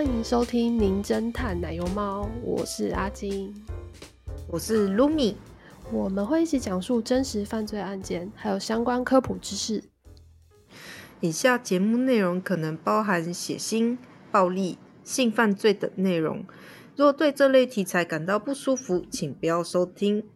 [0.00, 3.54] 欢迎收听《名侦探奶油猫》，我是阿金，
[4.48, 5.34] 我是 Lumi，
[5.92, 9.84] 我们会一起讲述真实犯罪案件，还有相关科普知识。
[11.20, 13.98] 以下节目内容可能包含血腥、
[14.32, 16.46] 暴力、性犯罪等内容，
[16.96, 20.26] 若对这类题材感到不舒服，请不要收听。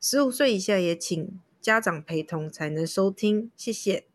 [0.00, 4.07] 十五岁以下也请家长陪同才能收听，谢谢。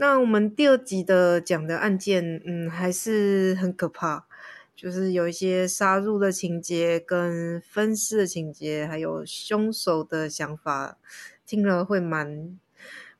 [0.00, 4.26] 那我们第二集的讲的案件，嗯，还是很可怕，
[4.74, 10.96] 就是有一些杀戮的情节、跟分尸的情节，还有凶手的想法，
[11.44, 12.58] 听了会蛮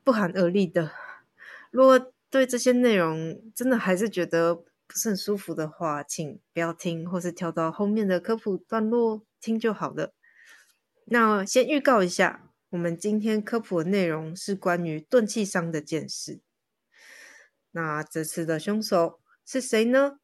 [0.02, 0.90] 不寒而栗的。
[1.70, 10.14] 如果对这些内容真的还是觉得不是很舒服的话，请不要听，或是跳到后面的科普段落听就好了。
[11.04, 16.40] 那先预告一下，我们今天科普的内容是关于钝器伤的件事。
[17.72, 20.18] 那这次的凶手是谁呢？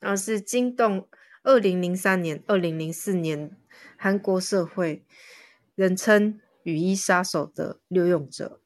[0.00, 1.08] 那是惊动
[1.44, 3.56] 二零零三年、二零零四年
[3.96, 5.06] 韩国社会，
[5.76, 8.60] 人称“雨衣杀手”的刘永哲。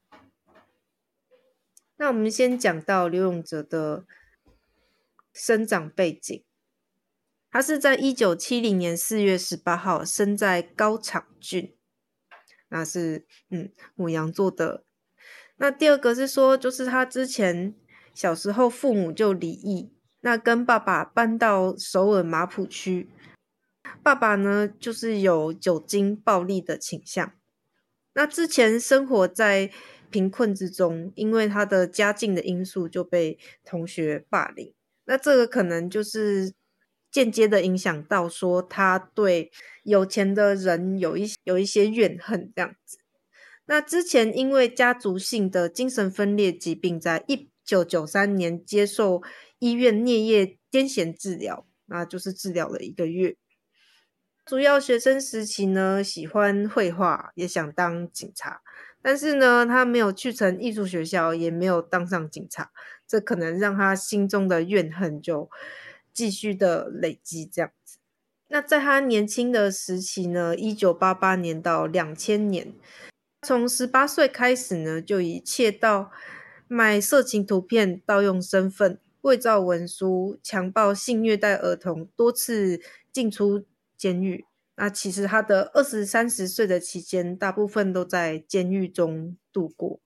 [1.96, 4.06] 那我们先讲到刘永哲的
[5.34, 6.42] 生长背景，
[7.50, 11.76] 他是在一九七零年四月十八号生在高场郡，
[12.68, 14.85] 那是嗯母羊座的。
[15.58, 17.74] 那第二个是说，就是他之前
[18.12, 19.90] 小时候父母就离异，
[20.20, 23.08] 那跟爸爸搬到首尔马浦区，
[24.02, 27.32] 爸爸呢就是有酒精暴力的倾向。
[28.12, 29.70] 那之前生活在
[30.10, 34.72] 贫困之中，因为他的家境的因素就被同学霸凌。
[35.04, 36.52] 那这个可能就是
[37.10, 39.50] 间接的影响到说他对
[39.84, 42.98] 有钱的人有一有一些怨恨这样子。
[43.66, 49.22] 那之前因为家族性的精神分裂疾病，在一九九三年接受
[49.58, 53.36] 医院颞叶癫痫治疗，那就是治疗了一个月。
[54.44, 58.62] 主要学生时期呢，喜欢绘画，也想当警察，
[59.02, 62.70] 但是呢，他没有去成艺术学校，也没有当上警察，
[63.08, 65.50] 这可能让他心中的怨恨就
[66.12, 67.98] 继续的累积这样子。
[68.46, 72.72] 那在他年轻的时期呢，一九八八年到两千年。
[73.46, 76.10] 从十八岁开始呢，就以窃盗、
[76.66, 82.80] 卖色情图片、盗用身份、伪造文书、强暴、性虐待儿童，多次
[83.12, 83.64] 进出
[83.96, 84.44] 监狱。
[84.74, 90.00] 那其实他的二十三十岁的期间，大部分都在监狱中度过。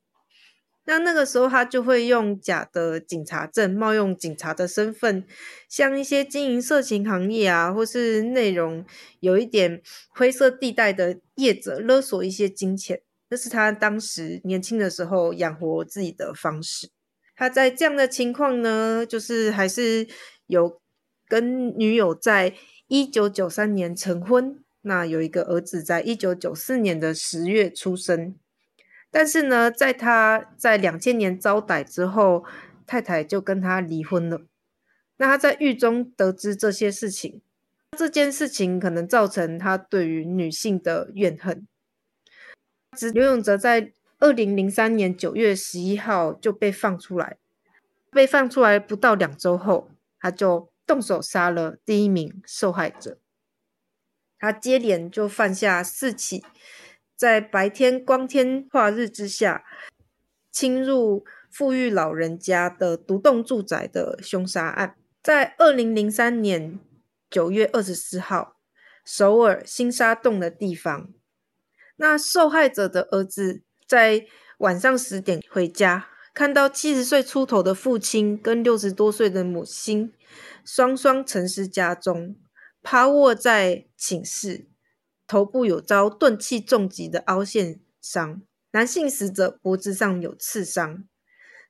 [0.84, 5.24] 那那个时候，他就会用假的警察证，冒用警察的身份，
[5.66, 8.84] 向一些经营色情行业啊，或是内容
[9.20, 9.80] 有一点
[10.10, 13.00] 灰色地带的业者，勒索一些金钱。
[13.30, 16.90] 这是他当时年轻的时候养活自己的方式。
[17.36, 20.08] 他在这样的情况呢，就是还是
[20.48, 20.80] 有
[21.28, 22.54] 跟女友在
[22.88, 28.34] 一九九三年成婚，那有一个儿子，在一九九四年的十月出生。
[29.12, 32.44] 但是呢，在他在两千年招逮之后，
[32.84, 34.42] 太太就跟他离婚了。
[35.18, 37.40] 那他在狱中得知这些事情，
[37.96, 41.66] 这件事情可能造成他对于女性的怨恨。
[43.12, 47.38] 刘永哲在二零零三年九月十一号就被放出来，
[48.10, 53.18] 被放出来不到两周后，他就动手杀了第一名受害者。
[54.38, 56.44] 他接连就犯下四起
[57.14, 59.64] 在白天光天化日之下
[60.50, 64.96] 侵入富裕老人家的独栋住宅的凶杀案。
[65.22, 66.80] 在二零零三年
[67.30, 68.56] 九月二十四号，
[69.04, 71.12] 首尔新沙洞的地方。
[72.00, 74.24] 那受害者的儿子在
[74.56, 80.10] 晚上十点回家，看到七十岁出头的父亲跟六十多岁的母亲
[80.64, 82.36] 双双沉尸家中，
[82.82, 84.66] 趴卧在寝室，
[85.26, 88.40] 头部有遭钝器重击的凹陷伤。
[88.70, 91.04] 男性死者脖子上有刺伤。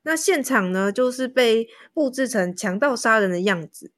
[0.03, 3.91] 那现场呢，就是被布置成强盗杀人的样子。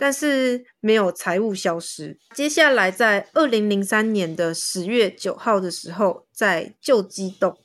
[0.00, 2.18] 但是没有财物消失。
[2.34, 7.58] 接下来，在二零零三年的十月九号的时候，在旧基洞，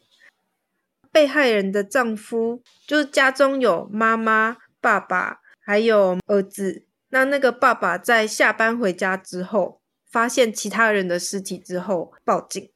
[1.13, 6.83] 被害人的丈夫就是家中有妈妈、爸爸还有儿子。
[7.07, 9.79] 那那个爸爸在下班回家之后，
[10.11, 12.69] 发现其他人的尸体之后报警。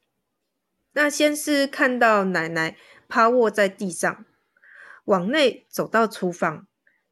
[0.94, 2.78] 那先是看到奶奶
[3.08, 4.24] 趴卧在地上，
[5.04, 6.66] 往内走到厨房。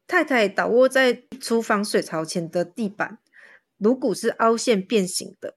[0.09, 3.19] 太太倒卧在厨房水槽前的地板，
[3.77, 5.55] 颅骨是凹陷变形的。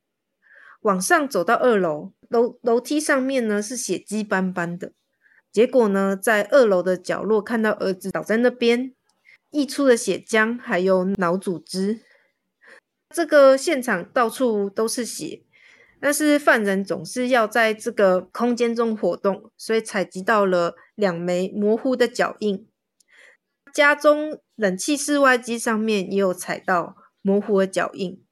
[0.83, 4.93] 往上走到二楼，楼楼梯上面呢是血迹斑斑的。
[5.51, 8.93] 结果呢，在二楼的角落看到儿子倒在那边，
[9.51, 12.01] 溢出的血浆，还有脑组织。
[13.09, 15.45] 这个现场到处都是血，
[15.99, 22.69] 但是犯人总是要在这个空间中活动，所以采集到了两枚模糊的脚印。
[23.73, 28.23] 家中冷气室外机上面也有踩到模糊的脚印。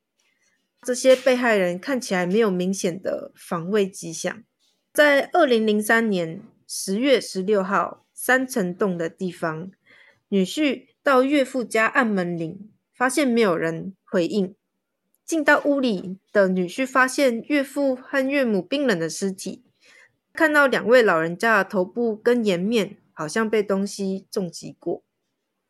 [0.82, 4.42] 这些被害人看起来没有明显的防卫迹象。
[4.92, 9.70] 在二零零三年十月十六号，三层洞的地方，
[10.28, 14.54] 女婿到岳父家按门铃，发现没有人回应。
[15.24, 19.62] 进到屋里的女婿发现岳父和岳母冰冷的尸体，
[20.32, 25.04] 看到两位老人家的头部跟颜面好像被东西重击过。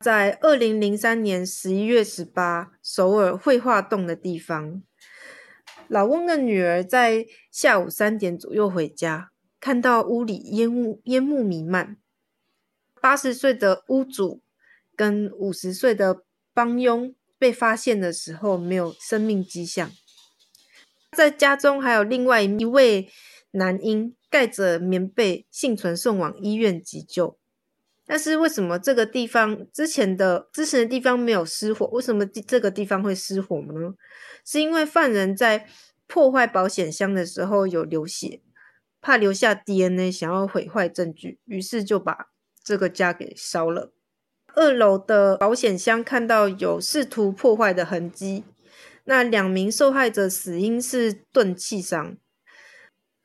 [0.01, 4.83] 在二零零三年十一月十八，首尔绘画洞的地方，
[5.89, 9.31] 老翁的女儿在下午三点左右回家，
[9.61, 11.97] 看到屋里烟雾烟雾弥漫。
[13.01, 14.43] 八十岁的屋主
[14.97, 17.15] 跟五十岁的帮佣。
[17.41, 19.91] 被发现的时候没有生命迹象，
[21.17, 23.09] 在家中还有另外一位
[23.53, 27.40] 男婴盖着棉被幸存送往医院急救。
[28.11, 31.87] 但是为什么这个地方之前的之前的地方没有失火？
[31.93, 33.95] 为什么这个地方会失火呢？
[34.45, 35.69] 是因为犯人在
[36.09, 38.41] 破坏保险箱的时候有流血，
[39.01, 42.31] 怕留下 DNA，想要毁坏证据，于是就把
[42.65, 43.93] 这个家给烧了。
[44.57, 48.43] 二楼的保险箱看到有试图破坏的痕迹，
[49.05, 52.17] 那两名受害者死因是钝器伤，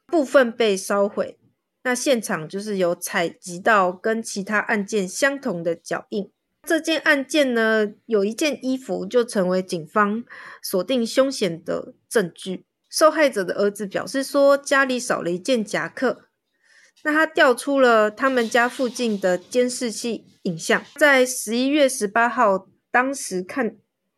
[0.06, 1.40] 部分被烧毁。
[1.86, 6.32] 那现场就是有采集到跟其他案件相同的脚印。
[6.68, 10.24] 这件案件呢，有一件衣服就成为警方
[10.64, 12.66] 锁定凶险的证据。
[12.90, 16.24] 受害者的儿子表示说，家里少了一件夹克。
[17.04, 23.78] 那他调出了他们家附近的监视器影像，在十一月十八号，当时看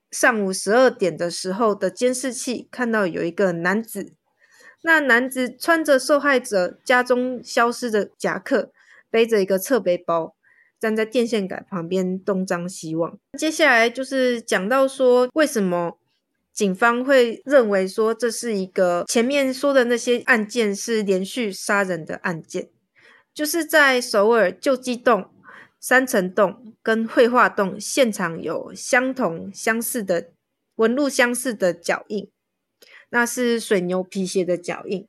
[0.10, 4.14] 上午十二点的时候的监视器看到有一个男子，
[4.88, 8.72] 那男子穿着受害者家中消失的夹克，
[9.12, 10.34] 背着一个侧背包，
[10.80, 13.19] 站在电线杆旁边东张西望。
[13.38, 16.00] 接下来就是讲到说，为什么
[16.54, 22.69] 警方会认为说这是一个前面说的那些案件是连续杀人的案件。
[23.33, 25.30] 就是在首尔旧基洞、
[25.81, 30.30] 三层洞跟绘画洞现场有相同相似的
[30.78, 32.30] 纹路相似的脚印，
[33.09, 35.07] 那是水牛皮鞋的脚印，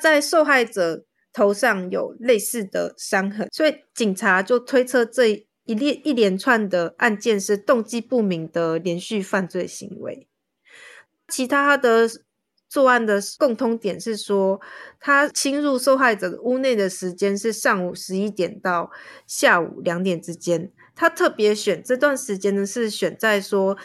[0.00, 10.26] 在受害者头上有类似的伤痕，所以警察就推测这一列一连串的案件是动机不明的连续犯罪行为，
[11.28, 12.08] 其他的。
[12.72, 14.58] 作案的共通点是说，
[14.98, 18.90] 他侵入受害者的屋内的时间是上午十一点到
[19.26, 20.72] 下午两点之间。
[20.94, 23.76] 他特别选这段时间呢，是选在说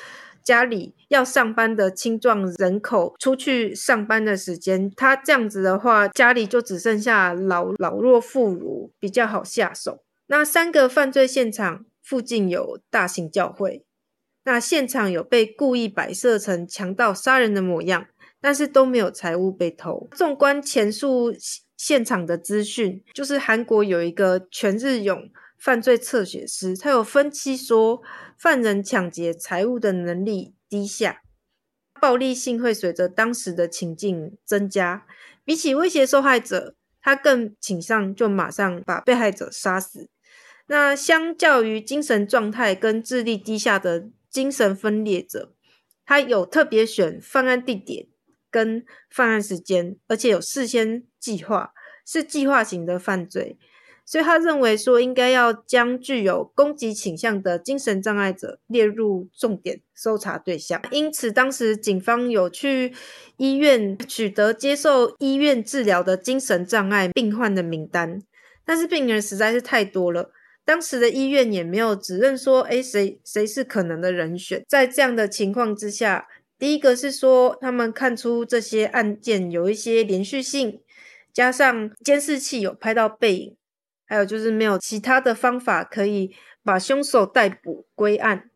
[0.47, 4.89] 家里要上班的青壮人口出去上班的时间。
[4.95, 10.05] 他这样子的话，家里就只剩下老老弱妇孺比较好下手。
[10.27, 13.83] 那三个犯罪现场附近有大型教会，
[14.45, 18.07] 那现场有被故意摆设成强盗杀人的模样。
[18.39, 20.07] 但是都没有财物被偷。
[20.11, 21.33] 纵观前述
[21.75, 25.27] 现场的资讯，就是韩国有一个全日勇
[25.57, 27.99] 犯罪测血师，他有分析说，
[28.37, 31.21] 犯人抢劫财物的能力低下，
[31.99, 35.05] 暴力性会随着当时的情境增加。
[35.43, 40.09] 比起威胁受害者，他更倾向就马上把被害者杀死。
[40.67, 45.53] 那相较于精神状态跟智力低下的精神分裂者，
[46.05, 48.07] 他有特别选犯案地点。
[48.49, 51.73] 跟犯案时间，而且有事先计划，
[52.05, 53.59] 是计划型的犯罪，
[54.07, 60.81] 所以他认为说应该要将具有攻击倾向的精神障碍者列入重点搜查对象。
[60.91, 62.93] 因此，当时警方有去
[63.35, 68.21] 医院取得接受医院治疗的精神障碍病患的名单，
[68.65, 70.31] 但是病人实在是太多了，
[70.63, 74.63] 当时的医院也没有指认说，哎，谁谁是可能的人选。
[74.69, 76.27] 在这样的情况之下。
[76.59, 80.81] 第一个是说，他们看出这些案件有一些连续性，
[81.31, 83.56] 加上监视器有拍到背影，
[84.07, 86.33] 还有就是没有其他的方法可以
[86.63, 88.49] 把凶手逮捕归案，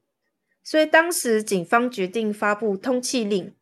[0.63, 3.53] 所以当时警方决定发布通缉令。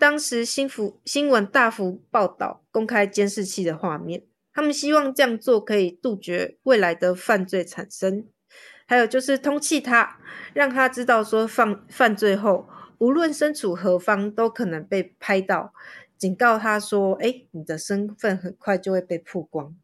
[0.00, 8.26] 当时新福新闻大幅报道公开监视器的画面，他们希望这样做可以杜绝未来的犯罪产生，
[8.86, 10.18] 还有就是通缉他，
[10.54, 12.68] 让他知道说犯犯罪后。
[12.98, 15.72] 无论身处何方，都可能被拍到，
[16.16, 19.76] 警告他说：“哎，你的身份很快就会被曝光。”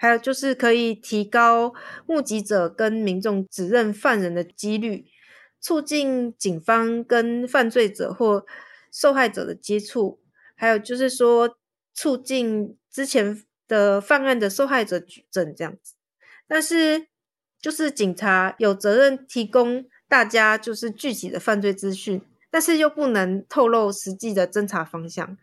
[0.00, 1.74] 还有就是可以提高
[2.06, 5.04] 目击者跟民众指认犯人的几率，
[5.60, 8.46] 促进警方跟犯罪者或
[8.90, 10.18] 受害者的接触，
[10.56, 11.58] 还有就是说
[11.92, 15.92] 促进之前的犯案的受害者举证这样子。
[16.48, 17.08] 但是
[17.60, 25.36] 就是警察有责任提供大家就是具体的犯罪资讯，但是又不能透露实际的侦查方向。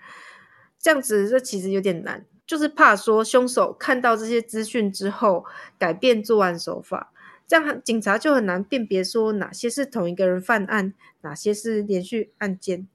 [0.79, 5.45] 这样子，这其实有点难，就是怕说凶手看到这些资讯之后
[5.77, 7.11] 改变作案手法，
[7.45, 12.87] 这样警察就很难辨别说哪些是同一个人犯案，哪些是连续案件。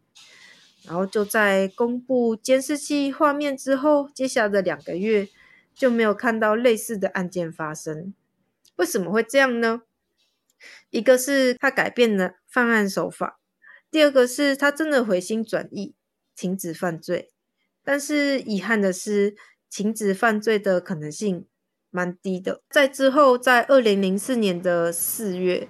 [0.84, 5.28] 然后就在公布监视器画面之后，接下来的两个月
[5.74, 8.14] 就没有看到类似的案件发生。
[8.76, 9.82] 为什么会这样呢？
[10.90, 13.38] 一个是他改变了犯案手法，
[13.90, 15.94] 第二个是他真的回心转意，
[16.34, 17.31] 停止犯罪。
[17.84, 19.34] 但是遗憾的是，
[19.68, 21.46] 停止犯罪的可能性
[21.90, 22.62] 蛮低的。
[22.70, 25.66] 在之后，在二零零四年的四月，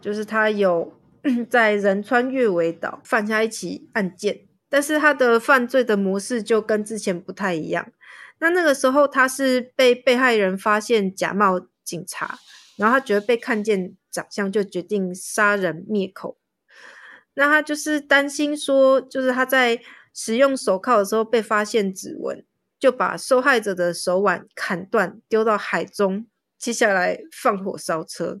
[0.00, 0.98] 就是他有
[1.48, 7.92] 在仁川越尾岛犯下一起案件，但是他的犯罪的模式就跟之前不太一样。
[8.40, 12.38] 那那个时候，他是被被害人发现假冒警察，
[12.76, 16.36] 然后他觉得被看见长相，就决定杀人灭口。
[17.34, 19.80] 那他就是担心说，就是他在。
[20.14, 22.44] 使用手铐的时候被发现指纹，
[22.78, 28.40] 就把受害者的手腕砍断，丢到海中，接下来放火烧车。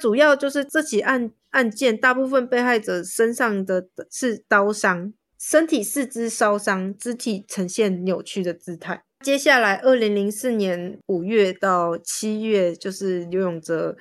[0.00, 9.04] 主要就是这起案案件，大部分被害者身上的是刀伤，身体四肢烧伤，肢体呈现扭曲的姿态。
[9.20, 13.96] 接下来，二零零四年五月到七月，就是刘永哲，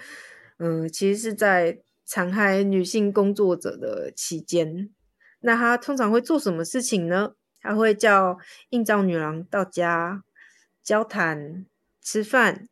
[0.58, 4.90] 嗯，其实是在残害女性工作者的期间。
[5.44, 7.34] 那他通常会做什么事情呢？
[7.62, 8.38] 他会叫
[8.72, 10.24] 应召女郎到家
[10.82, 11.66] 交谈、
[12.02, 12.68] 吃饭。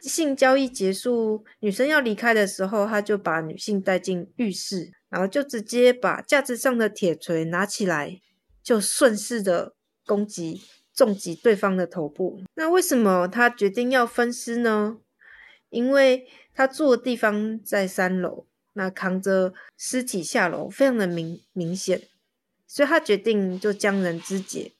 [0.00, 8.20] 性交易结束，女生要离开的时候，他就把女性带进浴室，然后就直接把架子上的铁锤拿起来，
[8.62, 10.60] 就顺势的攻击、
[10.92, 12.42] 重击对方的头部。
[12.54, 14.98] 那为什么他决定要分尸呢？
[15.70, 18.46] 因为他住的地方在三楼。
[18.74, 22.02] 那扛着尸体下楼，非常的明明显，
[22.66, 24.72] 所以他决定就将人肢解。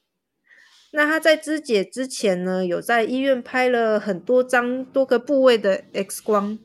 [0.92, 6.58] 那他在肢解之前呢，有在医院拍了很多张多个部位的 X 光，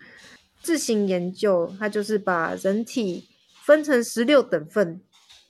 [0.62, 1.74] 自行研究。
[1.80, 3.30] 他就是把人体
[3.64, 5.02] 分成十六等份，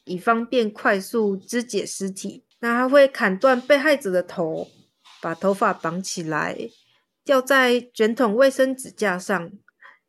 [0.03, 2.43] 以方便快速肢解尸体。
[2.59, 4.67] 那他会砍断被害者的头，
[5.21, 6.69] 把头发绑起来，
[7.23, 9.51] 吊在卷筒卫生纸架上，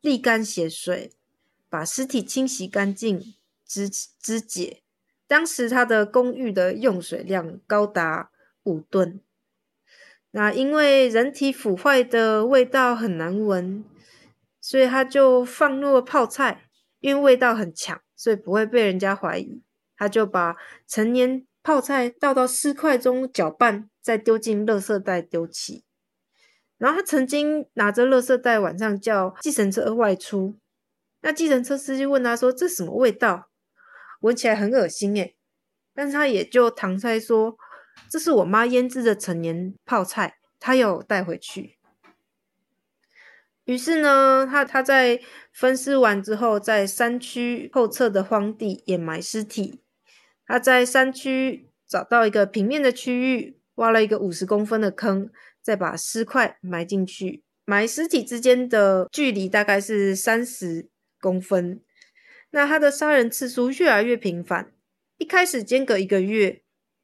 [0.03, 1.13] 沥干血水。
[1.69, 3.35] 把尸体清洗干净，
[3.67, 4.83] 肢肢解。
[5.27, 8.31] 当时他的公寓的用水量高达
[8.65, 9.21] 五吨。
[10.31, 13.85] 那因为人体腐坏的味道很难闻，
[14.61, 16.65] 所以他就放入了泡菜。
[17.01, 19.63] 因为味道很强，所以不会被人家怀疑。
[19.97, 25.85] 他就把成年泡菜倒到尸块中搅拌，再丢进垃圾袋丢弃。
[26.77, 30.59] 然后他曾经拿着垃圾袋晚上叫计程车外出。
[31.21, 33.51] 那计程车司机问他说：“这什么味道？
[34.21, 35.35] 闻起来很恶心诶。”
[35.95, 37.57] 但是他也就搪塞说
[38.09, 41.77] ：“这是我妈腌制的成年泡菜，他有带回去。”
[43.67, 45.21] 于是呢，他他在
[45.53, 49.83] 分尸完之后，在山区后侧的荒地掩埋尸体。
[50.47, 55.29] 他在山区找到一个平面的区域，挖了一个五十公分的坑，
[55.61, 57.43] 再把尸块埋进去。
[57.67, 60.89] 埋尸体之间的距离大概是三十。
[61.21, 61.83] 公分，
[62.51, 64.73] 那他的杀人次数越来越频繁，
[65.17, 66.63] 一开始间隔一个月，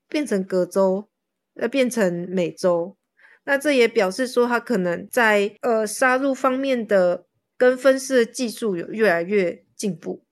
[0.08, 1.08] 变成隔周，
[1.54, 2.96] 呃，变成每周。
[3.44, 10.24] 那这也表示说，他可能在呃杀戮方面的跟分尸的技术有越来越进步。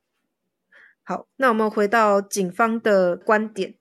[1.03, 3.75] 好，那我们回到警方的观点，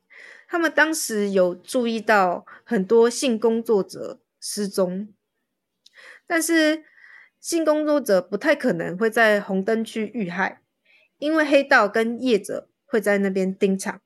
[0.48, 5.13] 他们当时有注意到很多性工作者失踪，
[6.27, 6.84] 但是。
[7.41, 10.62] 性工作者不太可能会在红灯区遇害，
[11.17, 14.00] 因为黑道跟业者会在那边盯场。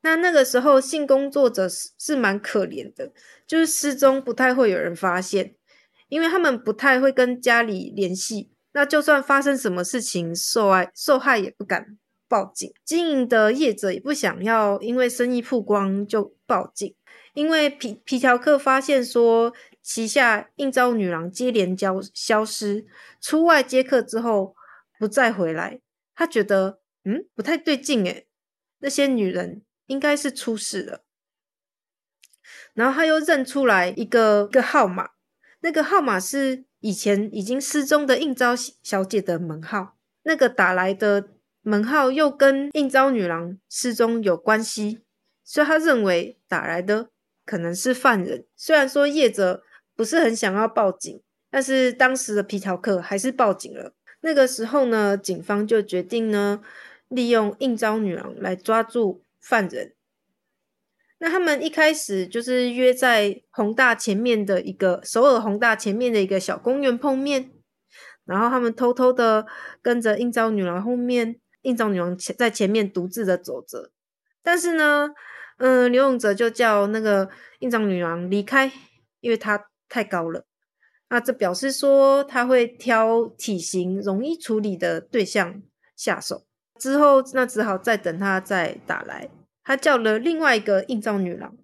[0.00, 3.12] 那那个时候，性工作者是是蛮可怜的，
[3.46, 5.54] 就是失踪不太会有人发现，
[6.08, 8.50] 因为他们不太会跟家里联系。
[8.72, 16.94] 那就算发生什么事情，受害受害也不敢报警，经营的业者也不想要因为生意曝光就报警，
[17.34, 19.52] 因为皮皮条客发现说。
[19.82, 22.86] 旗下应招女郎接连消消失，
[23.20, 24.54] 出外接客之后
[24.98, 25.80] 不再回来，
[26.14, 28.28] 他觉得嗯不太对劲诶，
[28.78, 31.04] 那些女人应该是出事了。
[32.74, 35.10] 然后他又认出来一个一个号码，
[35.60, 45.02] 那个号码是以前已经失踪的应招小姐的门号，那个打来的门号又跟应招女郎失踪有关系，
[45.44, 47.10] 所以他认为打来的
[47.44, 48.46] 可能是犯人。
[48.56, 49.62] 虽然说业者
[50.02, 53.94] 不是很想要报警，但是当时的皮条客还是报警了。
[54.22, 56.60] 那个时候呢，警方就决定呢，
[57.06, 59.94] 利用应招女郎来抓住犯人。
[61.18, 67.52] 那他们一开始就是约在宏大前面的一个首尔宏大前面的一个小公园碰面，
[68.24, 69.46] 然后他们偷偷的
[69.80, 73.92] 跟着应招女郎后面，应招女郎前在前面独自的走着。
[74.42, 75.10] 但是呢，
[75.58, 77.30] 嗯，刘永哲就叫那个
[77.60, 78.72] 应招女郎离开，
[79.20, 80.46] 因为她太高了。
[81.10, 85.60] 那这表示说他会挑体型容易处理的对象
[85.94, 86.46] 下手，
[86.78, 89.28] 之后那只好再等他再打来。
[89.62, 91.54] 他叫了另外一个应召女郎，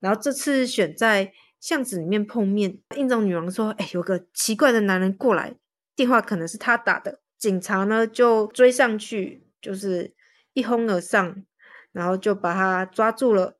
[0.00, 1.30] 然后这次选在
[1.60, 2.78] 巷子里面碰面。
[2.96, 5.54] 应召女郎说：“哎，有个奇怪的男人过来，
[5.94, 10.14] 电话可能是他打的。”警察呢就追上去，就是
[10.54, 11.44] 一哄而上，
[11.92, 13.58] 然后就把他抓住了。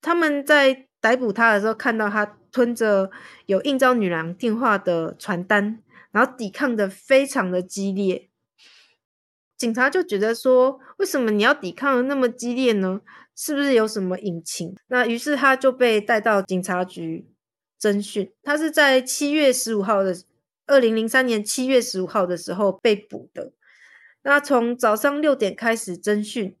[0.00, 2.38] 他们在逮捕他的时候，看到他。
[2.52, 3.10] 吞着
[3.46, 8.28] 有应召女郎电话的传单，然后抵抗的非常的激烈。
[9.56, 13.00] 警察就觉得说，为什么你要抵抗的那么激烈呢？
[13.34, 14.76] 是不是有什么隐情？
[14.88, 17.26] 那于是他就被带到警察局
[17.80, 18.30] 侦讯。
[18.42, 20.14] 他是在七月十五号的
[20.66, 23.52] 二零零三年七月十五号的时候被捕的。
[24.24, 26.54] 那从早上六点开始侦讯，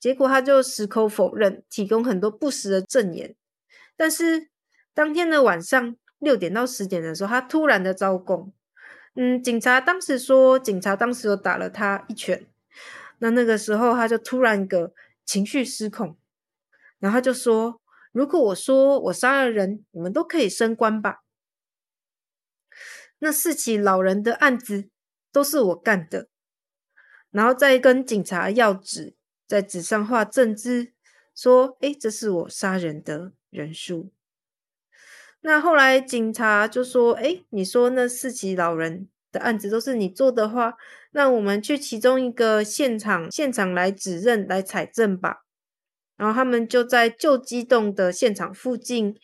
[0.00, 3.36] 结果他就矢口否认，提供很多不实的证言，
[3.96, 4.48] 但是。
[4.96, 8.50] 当天的晚上六点到十点的时候，他突然的招供。
[9.14, 12.46] 嗯，警察当时说，警察当时有打了他一拳。
[13.18, 14.94] 那那个时候他就突然个
[15.26, 16.16] 情绪失控，
[16.98, 17.78] 然后他就说
[18.12, 21.18] ：“如果我说我杀了人，你们都可以升官吧？
[23.18, 24.88] 那四起老人的案子
[25.30, 26.28] 都是我干的。”
[27.30, 29.14] 然后再跟警察要纸，
[29.46, 30.94] 在纸上画证字，
[31.34, 34.10] 说：“哎，这是我杀人的人数。”
[35.42, 40.74] 那后来警察就说：“哎，你说那四起老人的案子都是你做的话，
[41.12, 45.44] 那我们去其中一个现场现场来指认来采证吧。”
[46.16, 49.16] 然后他们就在旧机动的现场附近，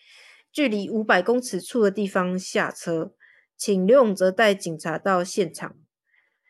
[0.52, 3.14] 距离五百公尺处的地方下车，
[3.56, 5.74] 请刘永泽带警察到现场。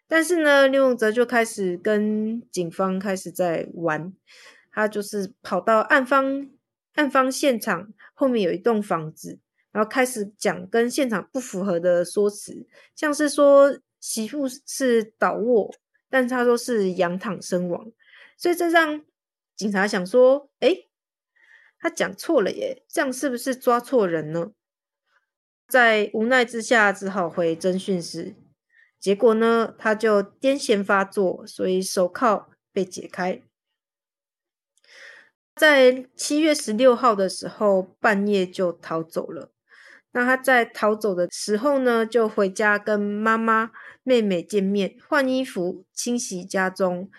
[0.09, 4.13] 但是呢，刘永泽就开始跟警方开始在玩，
[4.73, 6.51] 他就是跑到案方
[6.95, 9.39] 案方现场后面有一栋房子。
[9.73, 15.75] 然后开始讲跟现场不符合的说辞，像是说媳妇是倒卧，
[16.11, 17.91] 但他说是仰躺身亡，
[18.37, 19.03] 所以这让
[19.57, 20.77] 警察想说：哎，
[21.79, 24.53] 他讲错了耶，这样是不是抓错人呢？
[25.67, 28.35] 在无奈之下，只好回侦讯室。
[29.01, 33.43] 结果呢，他就癫痫发作，所以手铐被解开。
[35.55, 39.51] 在七月十六号的时候，半夜就逃走了。
[40.13, 43.71] 那他在逃走的时候呢，就回家跟妈妈、
[44.03, 47.11] 妹妹见面，换衣服、清洗家中，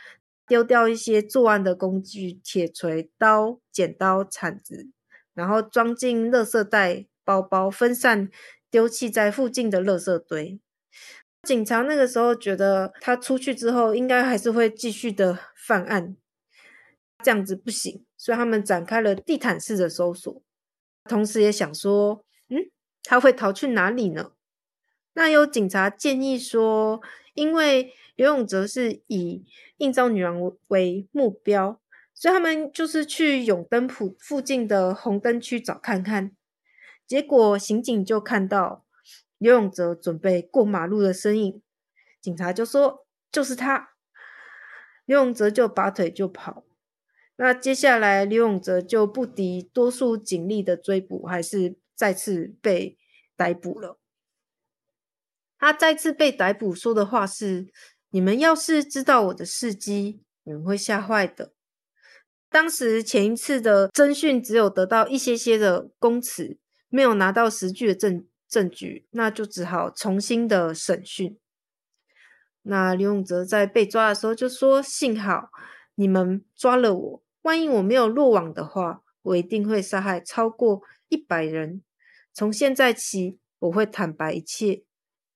[0.47, 4.89] 丢掉一些作案的工具：铁锤、刀、剪刀、铲子，
[5.33, 8.29] 然后装进垃圾袋、包包，分散
[8.69, 10.59] 丢弃在附近的垃圾堆。
[11.41, 16.15] 警察那个时候觉得他出去之后，应该还是会继续的犯案，
[17.23, 20.41] 这样子不行，所以他们展开了地毯式的搜索，
[21.03, 22.71] 同时也想说，嗯。
[23.03, 24.31] 他会逃去哪里呢？
[25.11, 27.01] 那有警察建议说，
[27.33, 29.43] 因为刘永泽是以
[29.75, 31.81] 应召女郎为目标，
[32.13, 36.31] 所以他们就是去永登浦附近的红灯区找看看。
[37.05, 38.85] 结果刑警就看到
[39.37, 41.61] 刘永泽准备过马路的身影，
[42.21, 43.89] 警察就说就是他。
[45.03, 46.63] 刘永泽就拔腿就跑。
[47.35, 51.77] 那接下来刘永泽就不敌多数警力的追捕，还是。
[51.95, 52.97] 再次被
[53.37, 53.99] 逮捕了。
[55.59, 57.67] 他再次被逮捕，说的话是
[58.09, 61.53] ：“你们要是知道我的事迹，你们会吓坏的。”
[62.49, 66.57] 当时前一次的侦讯只有得到一些些的供词，
[66.89, 71.39] 没有拿到实据的证证据，那就只好重新的审讯。
[72.63, 75.51] 那刘永泽在被抓的时候就说：“幸好
[75.95, 81.83] 你们抓了我，万一我没有落网的话，我一定会杀害超过。”一百人，
[82.33, 84.83] 从现在起我会坦白一切。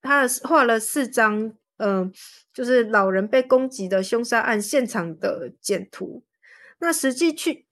[0.02, 2.12] 他画了四张，嗯，
[2.52, 6.24] 就是老人被攻击的凶杀案现场的简图。
[6.80, 7.68] 那实际去，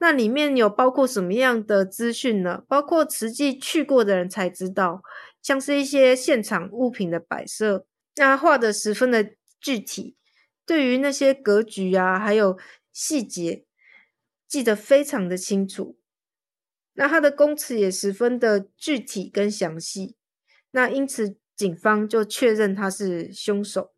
[0.00, 2.62] 那里面有包括什么样的资讯呢？
[2.68, 5.00] 包括实际去过的人才知道，
[5.40, 10.14] 像是一些现场物品的摆设，那画的十分的具体，
[10.66, 12.58] 对于那些格局啊，还有
[12.92, 13.64] 细节，
[14.48, 15.96] 记得非常的清楚。
[16.94, 20.16] 那他的供词也十分的具体跟详细，
[20.72, 23.94] 那因此警方就确认他是凶手。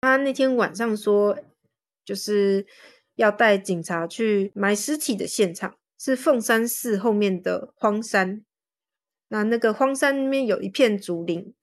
[0.00, 1.38] 他那天晚上说，
[2.04, 2.66] 就是
[3.14, 8.44] 要带警察去埋尸体的现场，是凤山寺后面的荒山。
[9.28, 11.54] 那那个荒山里面有一片竹林，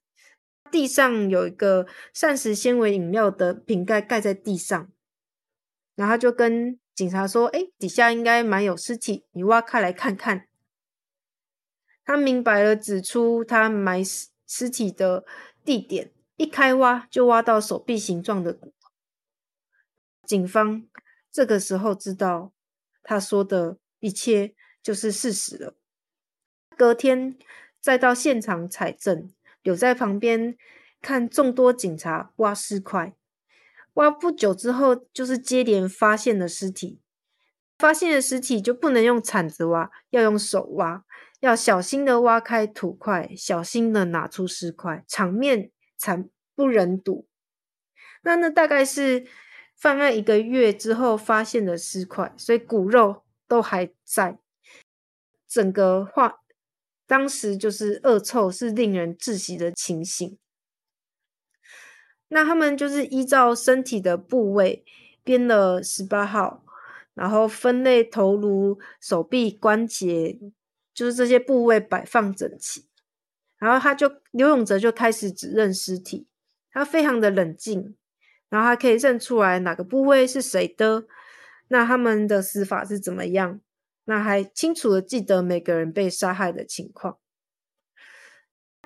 [0.72, 4.90] 地上有一个膳食纤维饮料的瓶盖盖在地上，
[5.96, 10.48] 然后就跟警察说：“哎，底下应该埋有尸体，你挖开来看看。”
[12.06, 15.26] 他明白了，指出他埋尸尸体的
[15.64, 16.12] 地点。
[16.38, 18.90] 一开挖就挖到手臂形状的骨头，
[20.26, 20.88] 警方
[21.32, 22.52] 这个时候知道
[23.04, 25.76] 他说的一切就是事实了。
[26.76, 27.38] 隔天
[27.80, 29.32] 再到现场采证，
[29.63, 30.58] 有在旁边
[31.02, 33.15] 看众多警察挖尸块。
[33.93, 37.00] 挖不久之后，就是接连发现了尸体。
[37.78, 41.04] 发现的尸体就不能用铲子挖，要用手挖，
[41.39, 45.71] 要小心的挖开土块，小心的拿出尸块，场面。
[46.04, 47.28] 惨不忍睹。
[48.24, 49.28] 那那大概是
[49.76, 54.39] 犯案一个月之后发现的尸块，所以骨肉都还在。
[55.47, 56.40] 整个画
[57.12, 60.38] 当时就是恶臭，是令人窒息的情形。
[62.30, 64.86] 那他们就是依照身体的部位
[65.21, 66.63] 编了十八号，
[67.13, 70.39] 然后分类头颅、手臂、关节，
[70.93, 72.88] 就是这些部位摆放整齐。
[73.58, 76.26] 然后他就刘永哲就开始指认尸体，
[76.71, 77.97] 他非常的冷静，
[78.47, 81.04] 然后他可以认出来哪个部位是谁的，
[81.67, 83.60] 那他们的死法是怎么样，
[84.06, 87.18] 那还清楚的记得每个人被杀害的情况。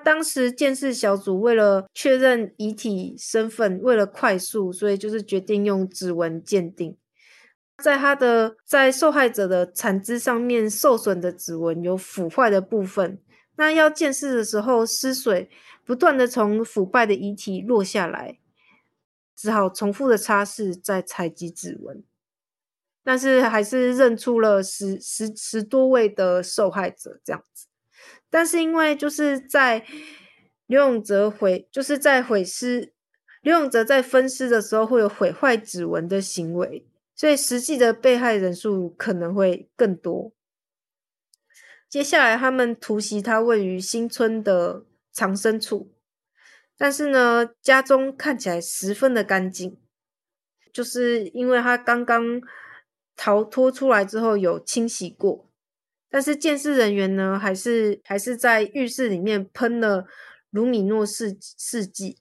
[0.04, 6.96] 当时鉴识小组为了确认遗体身份，为了快速，所以就是决定用指纹鉴定，
[7.82, 13.20] 在他的在受害者的残肢上面受损的指纹有腐坏的部分。
[13.56, 15.50] 那要见尸的时候，尸水
[15.84, 18.38] 不断的从腐败的遗体落下来，
[19.34, 22.04] 只好重复的擦拭，再采集指纹，
[23.06, 27.68] 但是还是认出了十十十多位的受害者这样子。
[28.28, 29.86] 但是因为就是在
[30.66, 32.92] 刘永泽毁，就是在毁尸，
[33.42, 40.32] 刘永泽在分尸的时候会有毁坏指纹的行为，所以实际的被害人数可能会更多。
[41.88, 45.92] 接下来，他们突袭他位于新村的藏身处，
[46.76, 49.78] 但是呢，家中看起来十分的干净，
[50.72, 52.42] 就是因为他刚刚
[53.16, 55.50] 逃脱出来之后有清洗过，
[56.10, 60.06] 但是监视人员呢，还是还是在浴室里面喷了
[60.50, 62.18] 卢米诺试试剂。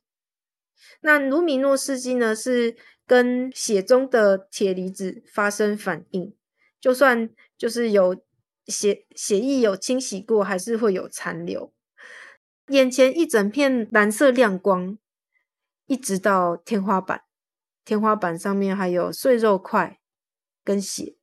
[1.02, 6.34] 那卢米诺试剂呢，是跟血中的铁离子发生反应，
[6.80, 8.24] 就算就是有。
[8.68, 11.72] 血血液有清洗过，还是会有残留。
[12.70, 14.98] 眼前一整片蓝色亮光，
[15.86, 17.22] 一直到天花板，
[17.86, 20.00] 天花板上面还有碎肉块
[20.66, 21.16] 跟血，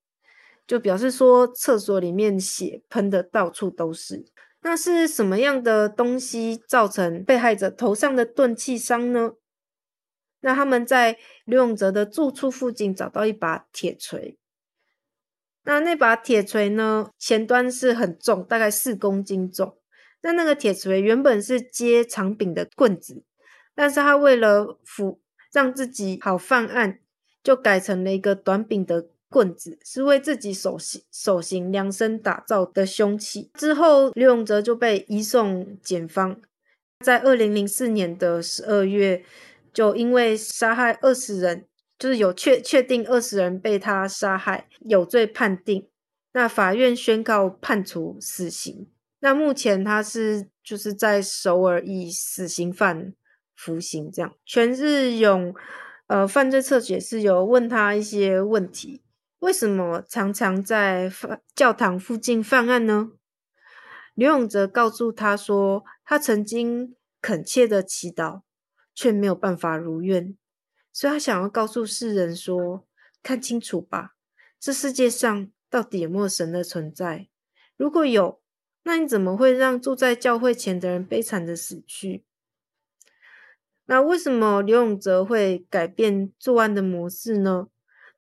[0.67, 4.25] 就表示说厕所里面血喷的到处都是。
[4.63, 9.33] 那是什么样的东西造成被害者头上的钝器伤呢？
[10.41, 14.39] 那他们在刘永泽的住处附近找到一把铁锤。
[15.65, 17.11] 那那把铁锤呢？
[17.19, 19.79] 前端是很重，大概四公斤重。
[20.23, 23.25] 那那个铁锤原本是接长柄的棍子，
[23.75, 25.21] 但是他为了辅
[25.53, 27.01] 让自己好犯案，
[27.43, 33.51] 就改成了一个短柄的棍子，是为自己手型手型量身打造的凶器。
[33.55, 36.41] 之后，刘永哲就被移送检方，
[37.01, 39.25] 在二零零四年的十二月，
[39.73, 41.67] 就因为杀害二十人。
[41.99, 45.87] 就是有确确定二十人被他杀害，有罪判定。
[46.33, 48.89] 那法院宣告判处死刑。
[49.21, 53.15] 那目前他是就是在首尔以死刑犯
[53.55, 54.11] 服刑。
[54.11, 55.55] 这样，全日勇
[56.09, 59.01] 呃犯罪侧写是有问他一些问题：
[59.43, 61.11] 为什么常常在
[61.53, 63.11] 教堂附近犯案呢？
[64.15, 68.43] 刘永泽告诉他说，他曾经恳切的祈祷，
[68.95, 70.39] 却没有办法如愿。
[70.93, 72.87] 所以他想要告诉世人说
[73.21, 74.15] ：“看清楚吧，
[74.61, 77.29] 这世界上到底有没有神的存在？
[77.77, 78.41] 如果有，
[78.85, 82.25] 那你怎么会让住在教会前的人悲惨的死去？
[83.87, 87.67] 那为什么刘永泽会改变作案的模式呢？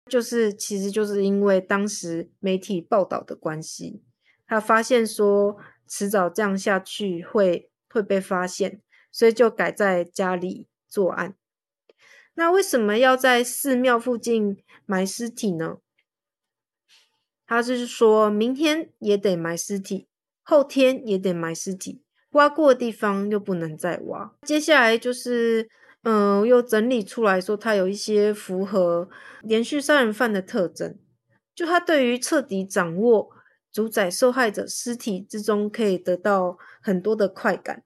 [0.06, 4.02] 就是其实就是因为当时媒体报道的关系，
[4.46, 5.56] 他发现说
[5.88, 11.36] 迟早这样下去会会被发现，所以就改在家里作案。
[12.34, 15.78] 那为什么要在寺庙附近埋尸体呢？
[17.46, 20.08] 他就是说明天也得埋尸体，
[20.42, 24.34] 后天也得埋尸体，挖过的地方又不能再挖。
[24.42, 25.68] 接下来就是，
[26.02, 29.08] 嗯，又整理出来说他有一些符合
[29.42, 30.98] 连续杀人犯的特征，
[31.54, 33.30] 就他对于彻底掌握
[33.70, 37.84] 主宰受害者尸体之中可以得到很多的快感，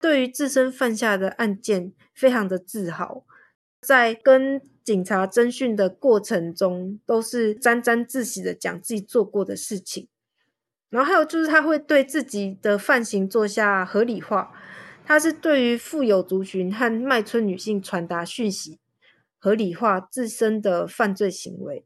[0.00, 3.24] 对于自身犯下的案件非常的自豪。
[3.82, 10.08] 在跟警察侦讯的过程中，都是沾沾自喜的讲自己做过的事情。
[10.88, 14.52] 然后还有就是，他会对自己的犯行做下合理化。
[15.06, 18.80] 他是对于富有族群和卖春女性传达讯息，
[19.38, 21.84] 合理化自身的犯罪行为。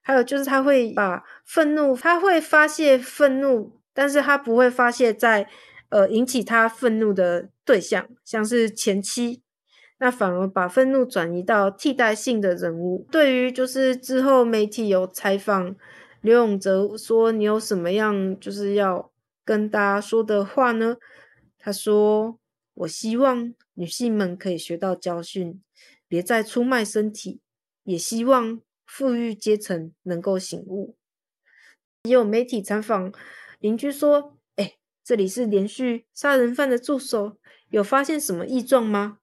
[0.00, 5.48] 还有就是，他会把愤怒，他会发泄愤怒，但是他不会发泄在
[5.90, 9.40] 呃引起他愤怒的对象，像是前妻。
[9.98, 13.06] 那反而把愤怒转移到替代性的人物。
[13.12, 15.76] 对于就是之后媒体有采访
[16.20, 19.12] 刘永哲，说你有什么样就是要
[19.44, 20.96] 跟大家说的话呢？
[21.64, 22.40] 他说
[22.74, 25.62] ：“我希望女性们可以学到教训，
[26.08, 27.40] 别再出卖身体。
[27.84, 30.96] 也希望富裕阶层能够醒悟。”
[32.02, 33.14] 也有媒体采访
[33.60, 39.20] 邻居说：“哎，这里是连续杀人犯的住所，有发现什么异状吗？”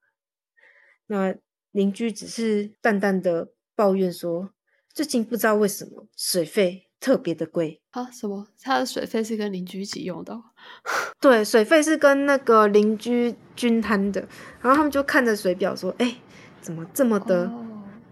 [1.08, 1.36] 那
[1.72, 4.54] 邻居只是淡淡的抱怨说
[4.94, 8.10] ：“最近不知道为什么水费特别的贵啊？
[8.10, 8.46] 什么？
[8.60, 10.40] 他的水费是跟邻居一起用的？
[11.18, 14.20] 对，水费是跟那个邻居均摊的。
[14.60, 16.16] 然后他们就看着水表说：‘哎，
[16.60, 17.50] 怎么这么的？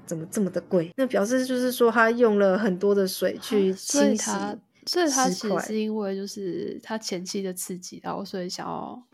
[0.07, 4.31] 怎么这么的贵？’那表示就是说他用了很多的水去清洗。
[4.87, 9.07] 所以他其实是因为就是他前期的刺激，然后所以想要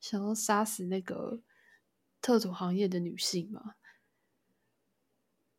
[0.00, 1.40] 想要杀死那个。”
[2.20, 3.60] 特种行业的女性嘛，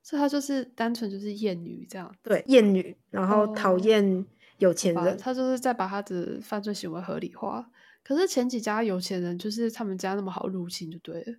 [0.10, 2.12] 所以她就是单纯就是厌女这样。
[2.24, 4.26] 对，厌女，然后讨厌
[4.58, 5.15] 有钱人。
[5.19, 7.69] 她就是在把她的犯罪行为合理化。
[8.04, 11.38] 可是前几家有钱人就是他们家那么好入侵就对了，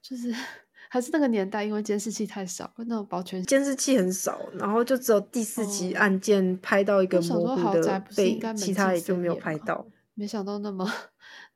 [0.00, 0.32] 就是
[0.88, 9.86] 还是那个年代，因为监视器太少，那种保全监视器很少，然后就只有第四集案件拍到一个模糊的背，其他也就没有拍到。
[10.14, 10.90] 没想到那么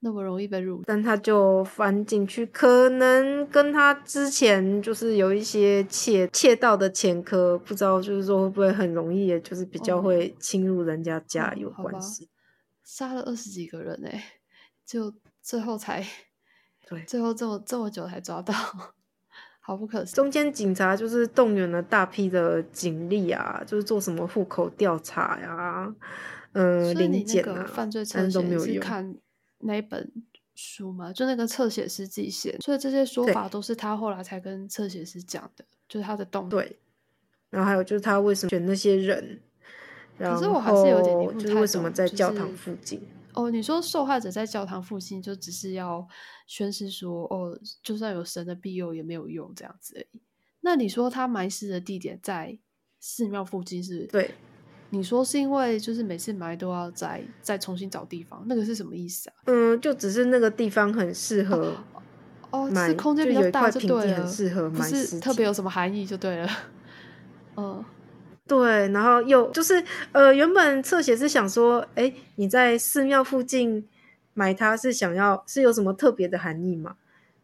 [0.02, 12.28] 那么容易被入，但他就翻进去，可能跟他之前就是有一些窃窃盗的前科，不知道就是说会不会很容易，就是比较会侵入人家家有关系。
[12.82, 14.24] 杀了二十几个人哎，
[14.86, 16.02] 就最后才
[16.88, 18.54] 对，最后这么这么久才抓到，
[19.60, 20.14] 好不可思议。
[20.16, 25.94] 中间警察就是动员了大批的警力啊，就是做什么户口调查呀。
[26.52, 29.14] 嗯，临检啊，犯罪侧写是看
[29.60, 30.10] 那一本
[30.54, 31.12] 书嘛？
[31.12, 36.78] 就那个侧写师自己写，所以这些说法都是他后来才跟侧写师讲的，就是他的动对。
[37.48, 39.40] 然后还有就是他为什么选那些人？
[40.18, 43.00] 可是我还是有点就是为什么在教堂附近？
[43.32, 46.06] 哦，你说受害者在教堂附近就只是要
[46.46, 50.20] 宣誓说，哦，就算有神的庇佑也没有用这样子而已。
[50.60, 52.58] 那你说他埋尸的地点在
[52.98, 54.06] 寺庙附近是？
[54.06, 54.34] 对。
[54.90, 59.34] 你说是因为就是每次埋都要再再重新找地方，那个是什么意思啊？
[59.46, 61.74] 嗯，就只是那个地方很适合
[62.50, 66.48] 哦，是空间比较大就对了，适合不是特别有什么含义就对了。
[67.56, 67.84] 嗯，
[68.46, 73.86] 对，然后又就是呃，原本侧写是想说，哎，你在寺庙附近
[74.34, 76.96] 买它是想要是有什么特别的含义吗？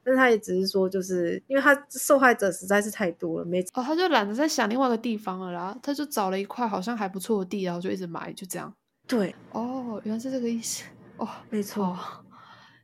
[0.08, 8.72] 但他也只是说，就是因为他受害者实在是太多了，没哦，他就懒得再想另外一个地方了啦，他就找了一块好像还不错的地，然后就一直埋，就这样。
[9.08, 10.84] 对，哦，原来是这个意思。
[11.16, 11.98] 哦，没错。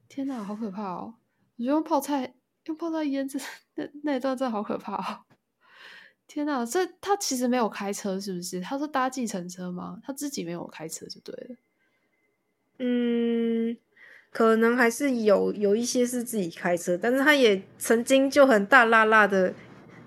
[0.08, 1.14] 天哪，好可怕哦！
[1.58, 3.40] 我觉得用泡菜用泡菜腌制
[3.76, 5.24] 那那一段真的好可怕哦。
[6.26, 8.60] 天哪，这他其实没有开车是不是？
[8.60, 10.00] 他是搭计程车吗？
[10.02, 11.56] 他自己没有开车就对了。
[12.78, 13.76] 嗯。
[14.32, 19.54] 可能还是有有一些是自己开车，但是他也曾经就很大辣辣的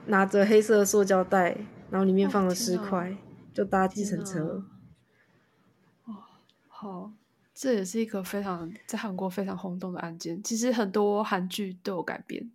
[0.08, 1.56] 拿着黑色的塑胶袋，
[1.92, 3.16] 然后里面放了十块，
[3.54, 4.66] 就搭计程车。
[6.06, 6.16] 哦，
[6.68, 7.12] 好，
[7.54, 10.42] 这也是一个非常在韩国非常轰动的案件。
[10.42, 12.52] 其实很多韩剧都有改编，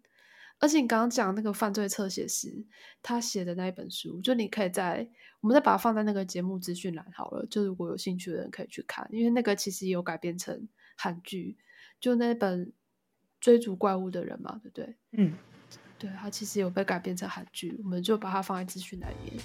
[0.58, 2.52] 而且你刚刚讲那个犯罪侧写师
[3.00, 5.08] 他写的那一本书，就你可以在
[5.40, 10.68] 我们再把它放在那个节目资讯栏好了，就如果有兴趣的人可以去看，因为那个其实有改编成。
[11.02, 11.56] 韩剧
[11.98, 12.70] 就那本
[13.40, 14.96] 追逐怪物的人嘛，对不对？
[15.12, 15.32] 嗯，
[15.98, 19.42] 对，它其实有被改编成韩剧，我们就把它放在资讯栏里面。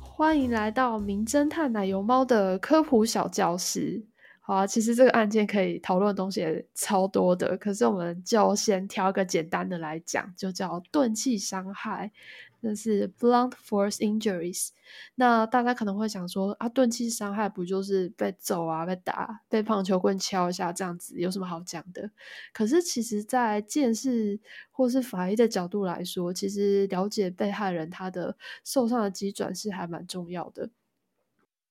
[0.00, 4.06] 欢迎来到《名侦探奶油猫》的科普小教室。
[4.46, 12.12] 好啊，其实这个案件可以讨论的东西也超多的，可是我们就先挑一个简单的来讲，就叫钝器伤害。
[12.60, 14.68] 那是 blunt force injuries。
[15.16, 22.10] 那大家可能会想说啊，钝器伤害不就是被揍啊、被打、被棒球棍敲一下这样子，有什么好讲的？
[22.52, 24.38] 可是其实，在见识
[24.70, 30.68] 或是法医的角度来说，其实了解被害人他的受伤的机转是还蛮重要的。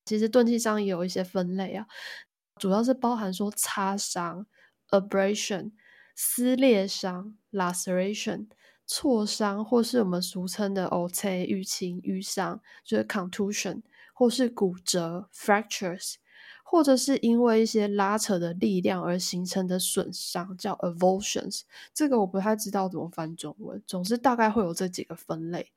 [0.05, 1.87] 其实钝器伤也有一些分类啊，
[2.59, 4.45] 主要是包含说擦伤
[4.89, 5.71] （abrasion）、
[6.15, 8.47] 撕裂伤 （laceration）。
[8.85, 11.47] 挫伤，或是我们俗称的 O.C.
[11.47, 13.81] 淤青、淤伤，就是 contusion，
[14.13, 16.15] 或是骨折 fractures，
[16.65, 21.61] 或者是因为一些拉扯的力量而形成的损伤，叫 avulsions。
[21.93, 25.71] 这个我不太知道怎么翻中文，总之大概会有这几个分类。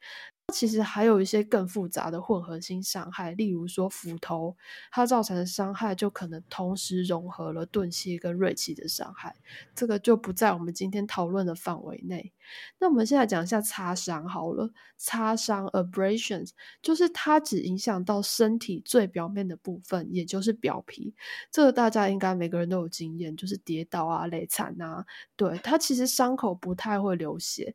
[0.55, 4.57] 其实还有一些更复杂的混合性伤害，例如说斧头，
[4.93, 9.35] 它造成的伤害就可能同时融合了钝器跟锐器的伤害，
[9.75, 12.33] 这个就不在我们今天讨论的范围内。
[12.79, 21.13] 那我们现在讲一下擦伤好了，擦伤 abrasions 就是它只影响到身体最表面的部分，也就是表皮。
[21.51, 25.05] 这个大家应该每个人都有经验，就是跌倒啊、累惨啊，
[25.35, 27.75] 对它其实伤口不太会流血。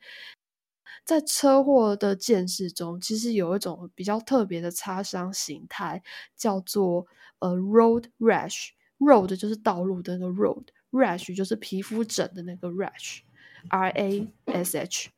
[1.03, 6.03] 在车祸的见识中，其实有一种比较特别的擦伤形态，
[6.35, 7.07] 叫做
[7.39, 8.69] 呃 road rash。
[8.99, 15.09] road 就是道路的那个 road，rash 就是皮肤疹的那个 rash，R A S H。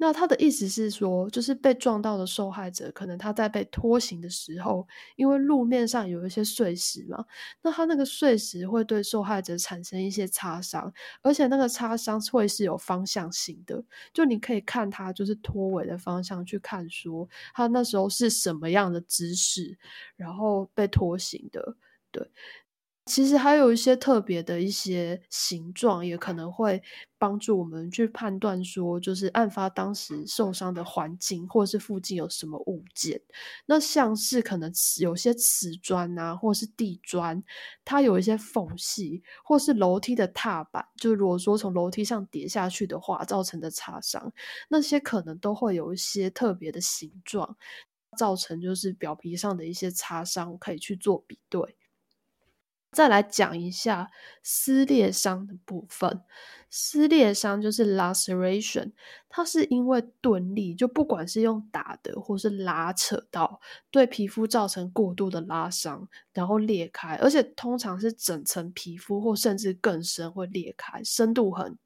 [0.00, 7.24] 那他的意思是说，就是被撞到的受害者，可能他在被拖行的时候，因为路面上有一些碎石嘛，
[7.62, 13.82] 那他那个碎石会对受害者产生一些擦伤，而且那个擦伤会是有方向性的，
[14.14, 19.76] 就你可以看他就是拖尾的方向去看，说他那时候是什么样的姿势，
[20.16, 21.76] 然后被拖行的，
[22.12, 22.30] 对。
[23.08, 26.82] 其实还有一些特别的一些形状，也可能会
[27.18, 33.20] 帮助我们去判断说，就是案发当时受伤的环境，或是附近有什么物件。
[33.66, 37.42] 那像是可能有些瓷砖啊，或是地砖，
[37.84, 44.32] 它有一些缝隙，或是楼梯的踏板，就如果说从楼梯上跌下去的话，造成的擦伤，
[44.68, 47.56] 那些可能都会有一些特别的形状，
[48.18, 51.76] 造成就是表皮上的一些擦伤，可以去做比对。
[52.92, 54.10] 再来讲一下
[54.42, 56.22] 撕裂伤的部分。
[56.70, 58.92] 撕裂伤就是 laceration，
[59.28, 63.58] 它是因为钝力，就不管是用打的或是拉扯到，
[63.90, 71.78] 对皮肤造成过度的拉伤，然后裂开，而且通常是整层皮肤或甚至更深会裂开，深度很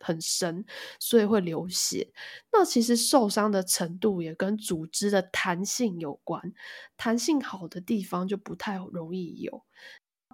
[0.00, 0.64] 很深，
[0.98, 2.12] 所以会流血。
[2.52, 6.52] 那其实受伤的程度也跟组织的弹性有关，
[6.96, 9.62] 弹性好的地方就不太容易有。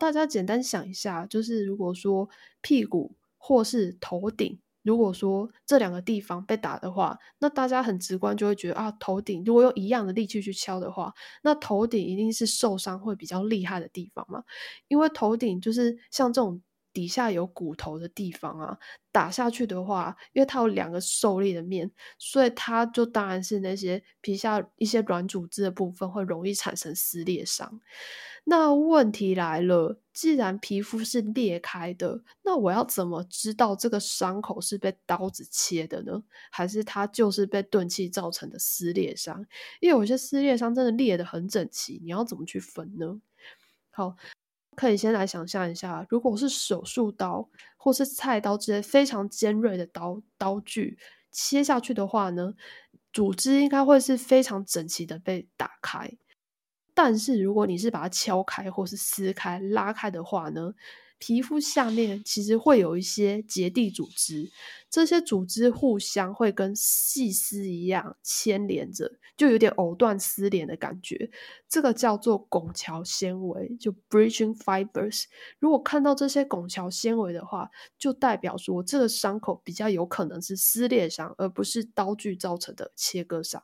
[0.01, 2.27] 大家简单想一下，就是如果说
[2.63, 14.43] 屁股或是头顶，如果说这两个地方被打的话，那大家很直观就会觉得啊，头顶如果用一样的力气去敲的话，那头顶一定是受伤会比较厉害的地方嘛，
[14.89, 16.63] 因为头顶就是像这种。
[16.93, 18.79] 底下有骨头的地方啊，
[19.13, 27.81] 打下去的话，因为它有两个受力的面，所以它就当然是那些皮下一些软组织的部分会容易产生撕裂伤。
[28.45, 36.23] 那问题来了，既然皮肤是裂开的，那我要怎么知道这个伤口是被刀子切的呢？
[36.51, 39.45] 还是它就是被钝器造成的撕裂伤？
[39.81, 43.21] 因为有些撕裂伤真的裂的很整齐，你要怎么去分呢？
[43.91, 44.17] 好。
[44.77, 50.99] 可以先来想象一下，如果是手术刀或是菜刀之类非常尖锐的刀刀具
[51.31, 52.55] 切下去的话呢，
[53.13, 56.11] 组织应该会是非常整齐的被打开。
[56.95, 60.73] 但是如果你是把它敲开或是撕开、拉开的话呢？
[61.21, 64.51] 皮肤下面其实会有一些结缔组织，
[64.89, 71.31] 这些组织互相会跟细丝一样牵连着，就有点藕断丝连的感觉。
[71.69, 75.25] 这个叫做拱桥纤维，就 bridging fibers。
[75.59, 77.69] 如果看到这些拱桥纤维的话，
[77.99, 83.63] 就代表说这个伤口比较有可能是撕裂伤，而不是刀具造成的切割伤。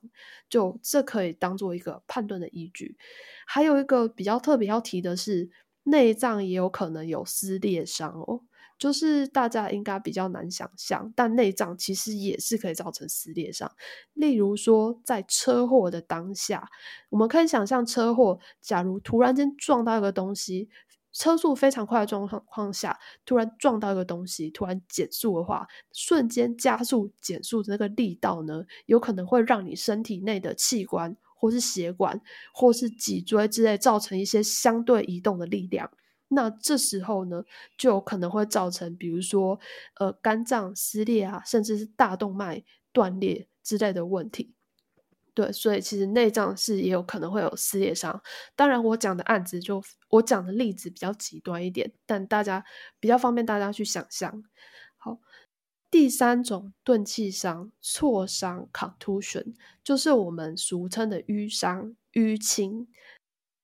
[0.51, 2.99] 就这可以当做一个判断的依据。
[3.47, 5.49] 还有一个比较特别要提的是。
[5.87, 8.43] 内脏也有可能有撕裂伤哦，
[8.76, 13.70] 就是大家应该比较难想象，但内脏其实也是可以造成撕裂伤。
[14.12, 16.68] 例如说，在车祸的当下，
[17.09, 20.68] 我们可以想象车祸，假如突然间撞到一个东西，
[21.12, 32.20] 车速非常快的状况下，突然撞到一个东西，突然减速的话，瞬间加速减速的那个力道呢，有可能会让你身体内的器官，或是血管，
[32.53, 35.89] 或是脊椎之类，造成一些相对移动的力量。
[36.28, 37.45] 那这时候呢，
[37.78, 39.61] 就有可能会造成，比如说，
[40.01, 44.53] 呃，肝脏撕裂啊，甚至是大动脉断裂之类的问题。
[45.34, 48.20] 对，所以其实内脏是也有可能会有撕裂伤。
[48.57, 52.64] 当然，我讲的案子就我讲的例子比较极端一点，但大家
[52.99, 54.43] 比较方便大家去想象。
[55.97, 62.86] 第三种钝器伤、挫伤 （contusion） 就是我们俗称的淤伤、淤青，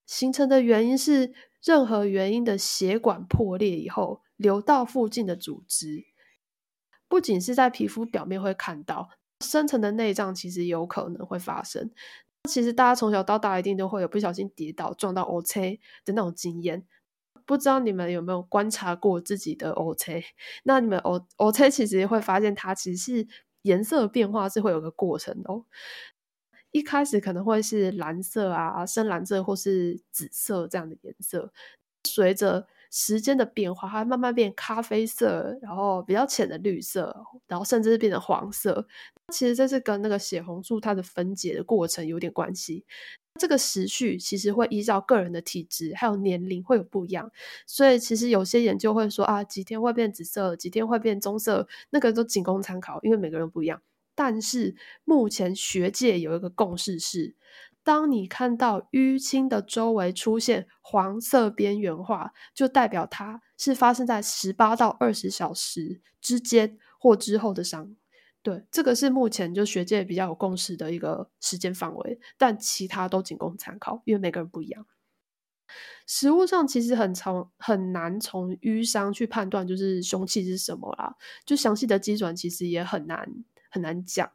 [0.06, 1.34] 形成的原因是。
[1.62, 6.04] 任何原因的血管破裂以后，流到附近的组织，
[7.06, 9.10] 不仅是在皮肤表面会看到，
[9.44, 11.92] 深层的内脏其实有可能会发生。
[12.48, 16.84] 其实大家从小到大一定都会有不小心跌倒撞到 O C 的那种经验，
[17.47, 20.24] 不知道你们有没有观察过自己的 O C？
[20.64, 23.26] 那你们 O O C 其实会发现它其实是
[23.62, 25.64] 颜色变化是会有个过程哦。
[26.70, 31.53] 一开始可能会是蓝色啊、深蓝色或是紫色这样的颜色，
[32.05, 37.14] 随着时间的变化，它慢慢变咖啡色，然后比较浅的绿色，
[37.47, 38.86] 然后甚至是变成黄色。
[39.32, 42.86] 其实这是跟那个血红素它的分解的过程有点关系。
[43.40, 47.30] 这个时序其实会依照个人的体质还有年龄会有不一样，
[47.66, 53.82] 所以其实有些研究会说啊，几天会变紫色，几天会变棕色，那个都仅供参考，因为每个人不一样。
[54.14, 57.34] 但是目前学界有一个共识是，
[57.82, 67.96] 当你看到淤青的周围出现黄色边缘化，就代表它是发生在十八到二十小时之间或之后的伤。
[68.43, 74.86] 对，这个是目前就学界比较有共识的一个时间范围，但其他都仅供参考，因为每个人不一样。
[76.07, 81.14] 实物上其实很从很难从淤伤去判断就是凶器是什么啦，
[81.47, 83.45] 就详细的基准其实也很难。
[83.74, 84.30] 很难讲，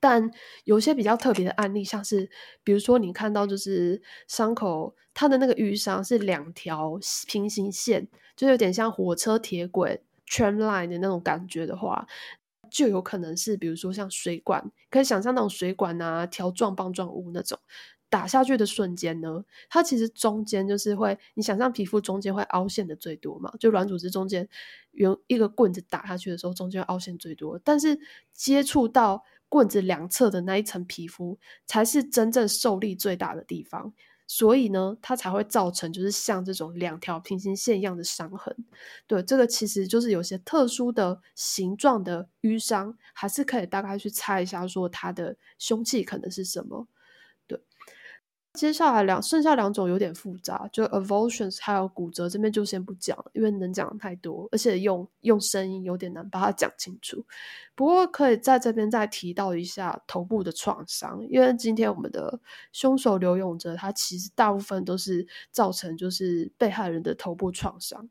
[0.00, 0.28] 但
[0.64, 2.28] 有些比较特别的案例，像是
[2.64, 6.98] 比如说你看到就是伤口，它的那个淤伤是两条
[7.28, 12.04] 平行线，就有点像火车铁轨 （tram line） 的那种感觉的话，
[12.70, 17.58] 就有可能是比如说像水管，可以想象那种水管啊，条状棒状物那种。
[18.08, 23.52] 打下去的瞬间呢，它其实中间就是会，你想象皮肤中间会凹陷的最多嘛？
[23.60, 24.48] 就软组织中间
[24.90, 27.60] 用一个棍子打下去的时候，中间凹陷最多。
[27.62, 28.00] 但是
[28.32, 33.94] 接触到棍子两侧的那一层皮肤，才是真正受力最大的地方。
[34.32, 38.56] 所以呢，它才会造成就是像这种两条平行线一样的伤痕。
[39.08, 46.86] 对，这个其实就是有些特殊的形状的淤伤，还是可以大概去猜一下，说它的凶器可能是什么。
[48.60, 57.24] 接下来两剩下两种有点复杂，就 avulsions 还有骨折这边就先不讲，因为能讲的太多，而且用用声音有点难把它讲清楚。
[57.74, 62.38] 不过可以在这边再提到一下头部的创伤，因为今天我们的
[62.70, 68.10] 凶手刘永哲，他其实大部分都是造成就是被害人的头部创伤。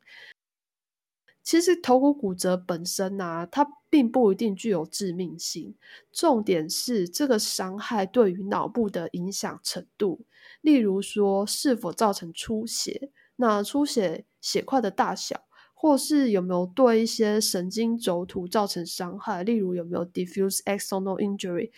[1.43, 5.75] 其实头骨骨折本身啊，它并不一定具有致命性，
[6.11, 10.25] 重点是这个伤害对于脑部的影响程度。
[10.61, 13.11] 例如说，是否造成出血？
[13.37, 19.43] 那出血血块的大小，或是有没有对一些神经轴突造成伤害？
[19.43, 21.71] 例如有没有 diffuse axonal injury，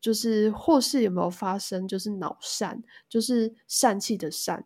[0.00, 4.62] 就是或是有没有发生就是脑疝，就是疝气的疝。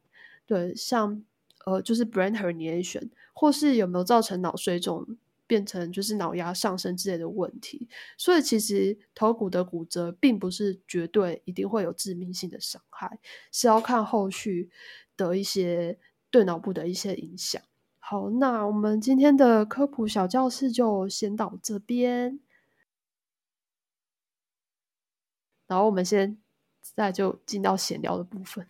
[0.47, 1.25] 对，像
[1.67, 3.11] 呃，就是 brain herniation。
[3.41, 5.07] 或是有没有造成脑水肿，
[5.49, 7.89] 变成就是脑压上升之类的问题？
[8.17, 13.19] 所以其实头骨的骨折并不是绝对一定会有致命性的伤害，
[13.51, 14.71] 是要看后续
[15.17, 15.99] 的一些
[16.31, 17.61] 对脑部的一些影响。
[17.99, 22.39] 好，那我们今天的科普小教室就先到这边，
[25.67, 26.39] 然后我们先
[26.83, 28.65] 再就进到闲聊的部分。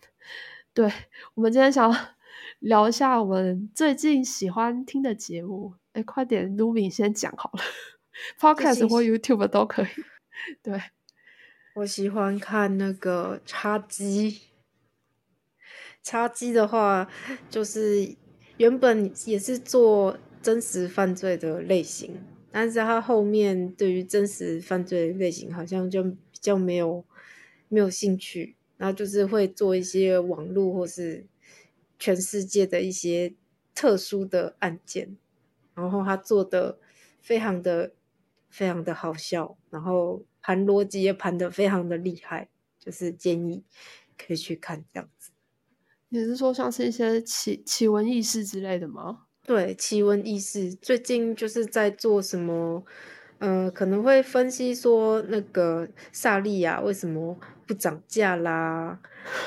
[0.73, 0.91] 对
[1.35, 1.93] 我们今天想。
[2.59, 5.75] 聊一下我们最近喜欢听的节目。
[5.93, 7.61] 哎，快点，Lumi 先讲好了。
[8.39, 9.87] Podcast 或 YouTube 都可以。
[10.61, 10.81] 对，
[11.75, 14.41] 我喜欢看那个叉机。
[16.01, 17.09] 叉机的话，
[17.49, 18.15] 就是
[18.57, 22.21] 原本也是做真实犯罪的类型，
[22.51, 27.05] 但是他后面对于真实犯罪类型好像就比较没有
[27.67, 31.25] 没有兴趣，然后就是会做一些网络或是。
[32.01, 33.33] 全世界的一些
[33.75, 35.17] 特殊的案件，
[35.79, 36.77] 然后他做的
[37.21, 37.93] 非常的
[38.49, 42.49] 非常的好笑，然后盘逻辑也盘的非常的厉害，
[42.79, 43.63] 就是建议
[44.17, 45.31] 可以去看这样子。
[46.09, 49.25] 你是说像是一些奇奇闻异事之类的吗？
[49.45, 52.83] 对，奇闻异事，最近就是在做什么？
[53.39, 57.39] 呃，可能会分析说那个萨利亚为什么
[57.69, 58.99] 不涨价啦，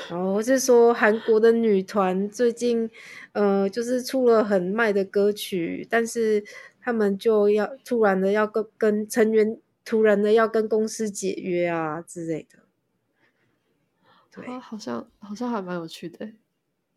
[0.08, 2.88] 然后是说韩国的女团最近
[3.32, 6.44] 呃就是出了很卖的歌曲，但是
[6.80, 12.60] 他们就要突然的要跟跟成员突然的要跟公司解约啊之类的。
[14.30, 16.30] 对，好像好像还蛮有趣的。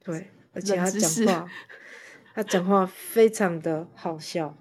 [0.04, 1.52] 对，而且他讲话，
[2.36, 4.56] 他讲话非常的好笑。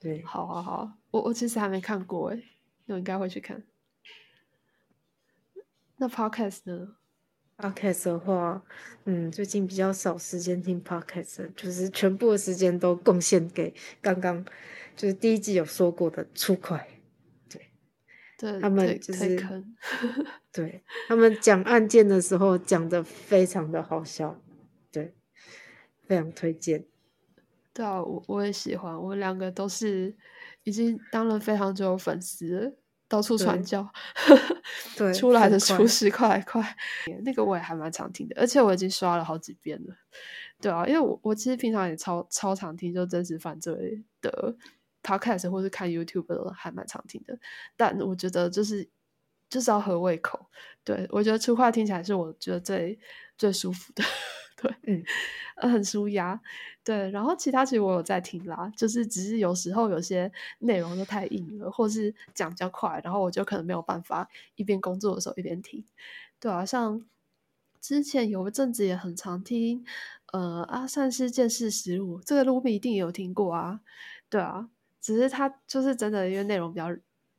[0.00, 0.90] 对，好好好。
[1.12, 2.42] 我我其实还没看过哎，
[2.86, 3.62] 我应该会去看。
[6.02, 6.96] 那 podcast 呢
[7.58, 8.64] ？podcast 的话，
[9.04, 14.42] 嗯，最近比较少时间听 podcast，就是全部的时间都贡献给刚刚
[14.96, 16.88] 就是第一季有说过的出快。
[17.50, 17.70] 对，
[18.38, 19.46] 对，他们就是
[20.50, 24.42] 对他们讲案件的时候讲的非常的好笑，
[24.90, 25.14] 对，
[26.06, 26.86] 非常推荐。
[27.74, 30.16] 对啊，我我也喜欢，我们两个都是。
[30.64, 32.76] 已经当了非常久的粉丝，
[33.10, 33.92] 到处传教，
[34.96, 36.76] 对，出来的出师快快，
[37.24, 39.96] 那个我也还蛮常听的，而且我已经刷了好几遍了。
[40.60, 44.54] 对啊，因为我我其实平常也超超常听，就真实犯罪的
[45.02, 47.36] podcast 或是看 YouTube 的还蛮常听的。
[47.76, 48.88] 但我觉得就是
[49.48, 50.46] 就是要合胃口，
[50.84, 52.96] 对我觉得出话听起来是我觉得最
[53.36, 54.04] 最舒服的。
[54.60, 55.04] 对，嗯，
[55.56, 56.40] 很舒压，
[56.84, 57.10] 对。
[57.10, 65.84] 然后其他其实我有在听啦，就是只是有时候有些内容都太硬了，或是讲比较快，然后我就可能没有办法一边工作的时候一边听。
[66.38, 67.04] 对啊，像
[67.80, 69.84] 之前有一阵子也很常听，
[70.32, 73.80] 呃，阿善是见识实录，这个卢比一定也有听过啊。
[74.28, 74.68] 对啊，
[75.00, 76.88] 只是他就是真的因为内容比较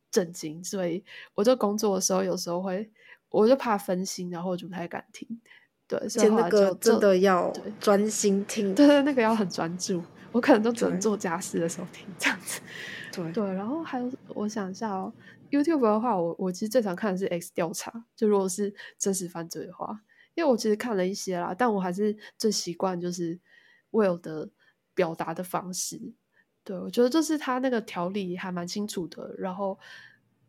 [0.09, 1.03] 震惊，所以
[1.36, 2.91] 我就工作的时候有时候会，
[3.30, 5.39] 我就怕分心，然后我就不太敢听。
[6.00, 10.02] 对，所以那个真的要专心听，对对，那个要很专注。
[10.32, 12.62] 我可能都只能做家事的时候听这样子。
[13.12, 15.12] 对 对，然后还有，我想一下哦
[15.50, 20.00] ，YouTube 的话，我我其实最常看的是 X 调查，就如果是真实犯罪的话，
[20.34, 23.38] 因为我其实看了一些啦，但我还是最习惯就是
[23.92, 24.50] Will 的
[24.94, 26.14] 表达的方式。
[26.64, 29.78] 对我觉得就是他那个条理还蛮清楚的，然后。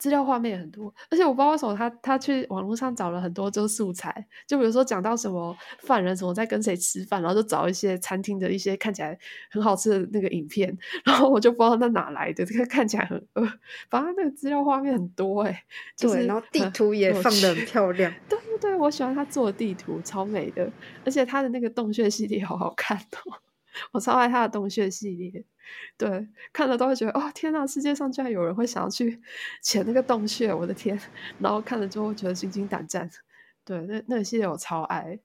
[0.03, 4.12] 资料画面也很多，而且我不知道为什么他他去网络上找了很多就素材，
[4.48, 9.16] 就比如说讲到什么犯人什么在跟谁吃饭，然后就找一些餐厅的一些看起来
[9.48, 13.53] 很好吃的那个影片，然后我就不知道那哪来的，这个看起来很呃，
[13.88, 15.64] 反正那个资料画面很多哎，
[15.96, 20.68] 对，然后地图也放的很漂亮，对对对，我喜欢他做的地图超美的，
[21.05, 23.38] 而且他的那个洞穴系列好好看哦，
[23.94, 25.44] 我超爱他的洞穴系列。
[25.96, 27.66] 对，看了都会觉得哦，天哪！
[27.66, 29.20] 世界上居然有人会想要去
[29.62, 30.98] 潜那个洞穴，我的天！
[31.38, 33.08] 然后看了之后觉得心惊胆战。
[33.64, 35.20] 对，那那个系列我超爱。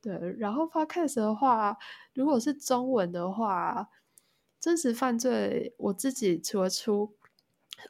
[0.00, 1.76] 对，然后 podcast 的话，
[2.14, 3.88] 如果是中文的话，
[4.60, 7.14] 真实犯罪，我自己除了出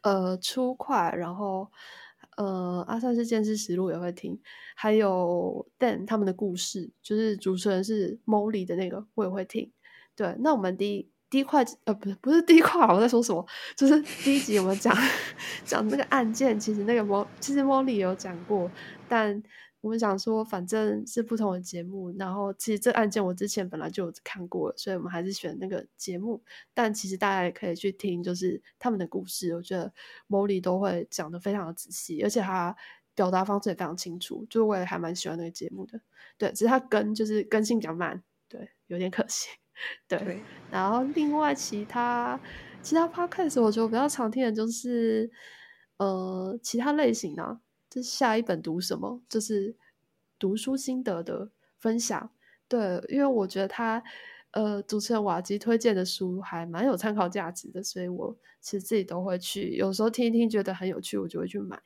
[0.03, 1.70] 呃出快，然后
[2.36, 4.40] 呃阿三是监视实录也会听，
[4.74, 9.72] 还有 Dan 他们的故事，就是主持人是 Molly 的那个，我也会听。
[10.16, 11.13] 对，那我们第一。
[11.35, 13.45] 第一块呃不是不是第一块，我在说什么？
[13.76, 14.97] 就是第一集我们讲
[15.66, 18.70] 讲那个案件，其实那个莫其实莫莉有讲过，
[19.09, 19.43] 但
[19.80, 26.41] 我们想说反正是不同的节目，然后其实这案件我之前本来就有看过，所以我们还是选那个节目。
[26.72, 29.93] 但其实大家也可以去听，就是他们的故事，我觉得
[30.28, 32.76] 莫莉都会讲的非常的仔细，而且他
[33.12, 36.01] 表达方式也非常清楚，就我也还蛮喜欢那个节目的。
[36.39, 39.49] 对，只是他更就是更新比较慢，对，有点可惜。
[40.09, 42.41] 对，然后另外其他
[42.83, 45.31] 其他 podcast 我觉得比较常听的就是
[45.97, 47.61] 呃其他类型啊，
[47.91, 49.77] 就是下一本读什么，就是
[50.39, 52.31] 读书心得的分享。
[52.68, 54.03] 对，因为我觉得他
[54.53, 61.81] 呃主持人瓦基推荐的书还蛮有参考价值的，所以我其实自己都会去，有时候听一听觉得很有趣，我就会去买。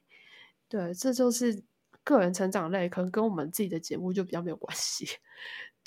[0.69, 1.65] 对，这就是
[2.05, 5.07] 个人成长类，可能跟我们自己的节目就比较没有关系。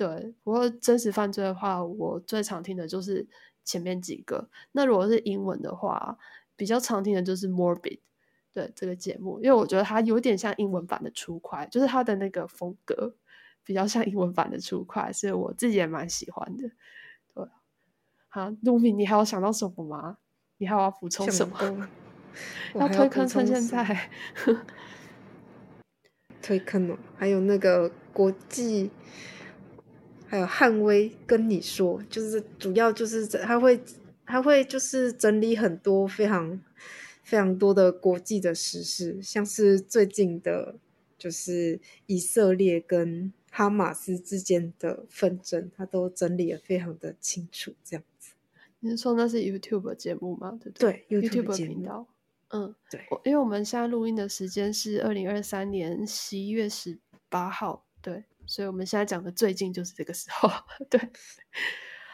[0.02, 3.28] 对，不过真实犯罪的话，我最常听的就是
[3.64, 4.50] 前面几个。
[4.72, 6.18] 那如果是英文的话，
[6.56, 8.00] 比较常听的就是 Morbid，
[8.52, 13.14] 对这个节目，因为我觉得它有点像英文版的出快，就是它的那个风格
[13.64, 16.72] 比较像英文版的出快，所以我自己也蛮喜欢的。
[17.36, 17.48] 对，
[18.28, 20.18] 好，陆明，你还有想到什么吗？
[20.58, 21.88] 你还要补充什么？
[22.74, 24.10] 要推坑趁现在，
[26.42, 28.90] 推坑哦，还有那个国际。
[30.32, 33.78] 还有汉威跟你说，就是主要就是他会
[34.26, 36.58] 他会就是整理很多非常
[37.22, 40.76] 非常多的国际的时事，像是最近的，
[41.18, 48.32] 就是以色列跟哈马斯之间的纷争，他都整理的非常的清楚，这样子。
[48.80, 50.58] 你是说那是 YouTube 节目吗？
[50.64, 52.08] 对不对对，YouTube 频道。
[52.52, 60.52] 嗯，对，因为我们现在录音的时间是二零二三年十一月十八号，对，所以我们现在讲的最近就是这个时候，
[60.92, 61.00] 对，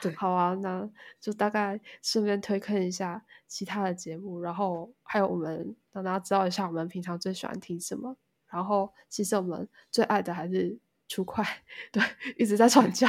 [0.04, 0.14] 对。
[0.14, 0.88] 好啊，那
[1.20, 8.16] 就大概顺便推坑一下其他的节目，然后还有我们让大家知道一下我们平常最喜欢听什么，
[8.52, 10.78] 然后其实我们最爱的还是
[11.08, 11.44] 出快，
[11.92, 12.04] 对，
[12.38, 13.08] 一直在传教，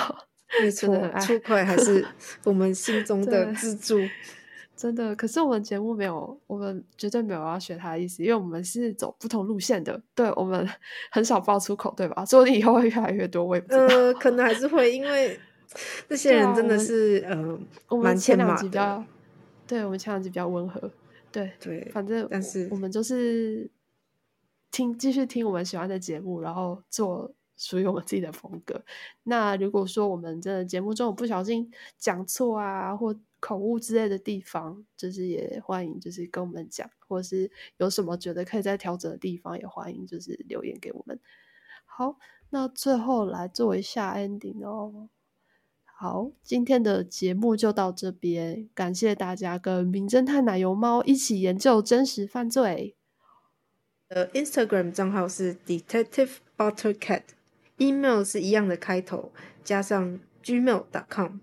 [0.62, 2.08] 没错真的很，爱出快还是
[2.44, 3.98] 我们心中的 对支柱。
[4.78, 10.00] 真的，可是我们节目没有，我们绝对没有要学他的意思，因为我们是走不同路线的。
[10.14, 10.64] 对我们
[11.10, 12.24] 很少爆粗口，对吧？
[12.24, 13.86] 说不定以后会越来越多，我也不知道。
[13.86, 15.36] 呃，可能还是会，因为
[16.08, 17.58] 这些人真的是呃
[17.88, 19.04] 我们前两集比较，
[19.66, 20.88] 对我们前两集比较温和，
[21.32, 23.68] 对，对，反正但是我们就是
[24.70, 28.80] 听继续听我们喜欢的节目，然后做属于我们自己的风格。
[29.24, 31.68] 那如果说我们真的节目中有不小心
[31.98, 41.18] 讲错啊，或口误之类的地方，就是也欢迎就是跟我们讲，或者是有什么觉得可以再调整的地方，也欢迎就是留言给我们。
[41.84, 42.18] 好，
[42.50, 45.08] 那最后来做一下 ending 哦。
[45.84, 52.94] 好，今天的节目就到这边，感谢大家跟名侦探奶油猫一起研究真实犯罪。
[54.06, 59.32] 呃，Instagram 账号是 Detective Buttercat，email 是一样的开头，
[59.64, 61.38] 加上 gmail.com，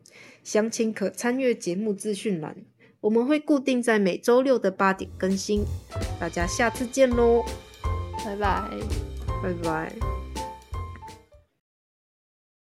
[0.45, 2.55] 详情可参阅节目资讯栏。
[3.01, 5.65] 我们会固定在每周六的八点更新，
[6.19, 7.43] 大家下次见喽，
[8.23, 8.69] 拜拜。
[9.43, 10.24] 拜拜。